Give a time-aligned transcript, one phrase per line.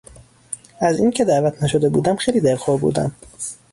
[0.79, 3.11] از اینکه دعوت نشده بودم خیلی دلخور شدم.